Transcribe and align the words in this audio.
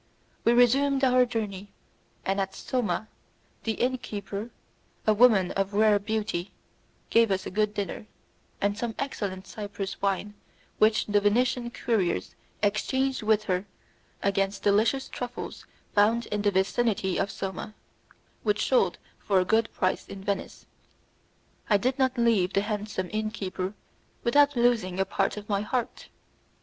We 0.43 0.53
resumed 0.53 1.03
our 1.03 1.27
journey, 1.27 1.73
and 2.25 2.41
at 2.41 2.55
Soma, 2.55 3.07
the 3.65 3.73
inn 3.73 3.99
keeper, 3.99 4.49
a 5.05 5.13
woman 5.13 5.51
of 5.51 5.75
rare 5.75 5.99
beauty, 5.99 6.49
gave 7.11 7.29
us 7.29 7.45
a 7.45 7.51
good 7.51 7.75
dinner, 7.75 8.07
and 8.59 8.75
some 8.75 8.95
excellent 8.97 9.45
Cyprus 9.45 10.01
wine 10.01 10.33
which 10.79 11.05
the 11.05 11.21
Venetian 11.21 11.69
couriers 11.69 12.33
exchanged 12.63 13.21
with 13.21 13.43
her 13.43 13.67
against 14.23 14.63
delicious 14.63 15.07
truffles 15.07 15.67
found 15.93 16.25
in 16.31 16.41
the 16.41 16.49
vicinity 16.49 17.19
of 17.19 17.29
Soma, 17.29 17.75
which 18.41 18.65
sold 18.67 18.97
for 19.19 19.39
a 19.39 19.45
good 19.45 19.71
price 19.71 20.07
in 20.07 20.23
Venice. 20.23 20.65
I 21.69 21.77
did 21.77 21.99
not 21.99 22.17
leave 22.17 22.53
the 22.53 22.61
handsome 22.61 23.11
inn 23.13 23.29
keeper 23.29 23.75
without 24.23 24.55
losing 24.55 24.99
a 24.99 25.05
part 25.05 25.37
of 25.37 25.47
my 25.47 25.61
heart. 25.61 26.09